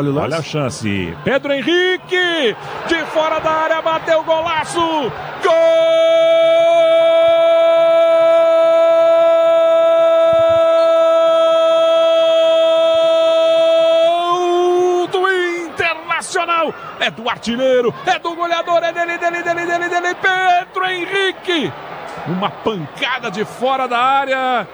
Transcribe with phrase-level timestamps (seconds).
[0.00, 0.26] Olha o lance.
[0.26, 1.16] Olha a chance.
[1.24, 2.56] Pedro Henrique,
[2.88, 4.80] de fora da área, bateu golaço.
[4.80, 5.10] Gol
[15.08, 15.28] do
[15.66, 16.74] Internacional.
[16.98, 21.70] É do artilheiro, é do goleador, é dele, dele, dele, dele, dele, Pedro Henrique.
[22.26, 24.66] Uma pancada de fora da área.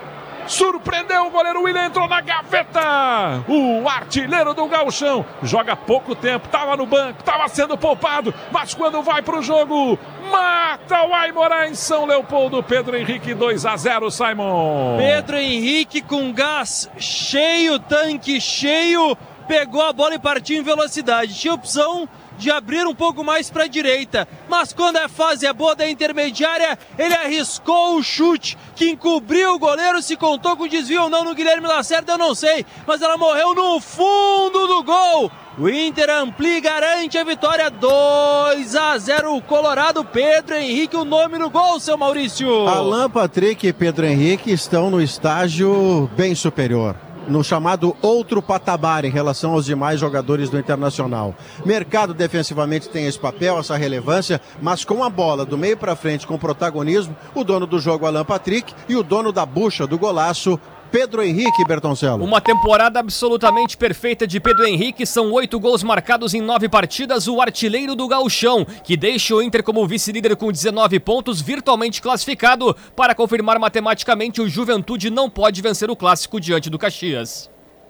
[0.46, 3.44] Surpreendeu o goleiro William, entrou na gaveta.
[3.48, 9.02] O artilheiro do Gauchão joga pouco tempo, estava no banco, estava sendo poupado, mas quando
[9.02, 9.98] vai para o jogo,
[10.30, 12.62] mata o Aimorá em São Leopoldo.
[12.62, 14.96] Pedro Henrique 2 a 0, Simon.
[14.98, 19.16] Pedro Henrique com gás cheio, tanque cheio,
[19.48, 21.38] pegou a bola e partiu em velocidade.
[21.38, 22.08] Tinha opção
[22.38, 25.88] de abrir um pouco mais para a direita, mas quando a fase é boa da
[25.88, 31.24] intermediária, ele arriscou o chute que encobriu o goleiro, se contou com desvio ou não
[31.24, 35.30] no Guilherme Lacerda, eu não sei, mas ela morreu no fundo do gol.
[35.58, 41.04] O Inter amplia e garante a vitória 2 a 0 o Colorado Pedro Henrique, o
[41.04, 42.68] nome no gol, seu Maurício.
[42.68, 49.10] Alan Patrick e Pedro Henrique estão no estágio bem superior no chamado outro patamar em
[49.10, 51.34] relação aos demais jogadores do Internacional.
[51.64, 56.26] Mercado defensivamente tem esse papel, essa relevância, mas com a bola do meio para frente
[56.26, 60.58] com protagonismo, o dono do jogo Alan Patrick e o dono da bucha do golaço
[60.90, 62.24] Pedro Henrique Bertoncello.
[62.24, 65.06] Uma temporada absolutamente perfeita de Pedro Henrique.
[65.06, 67.28] São oito gols marcados em nove partidas.
[67.28, 72.76] O artilheiro do Gauchão, que deixa o Inter como vice-líder com 19 pontos, virtualmente classificado.
[72.94, 77.50] Para confirmar matematicamente, o Juventude não pode vencer o clássico diante do Caxias.